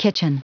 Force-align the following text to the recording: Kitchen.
Kitchen. 0.00 0.38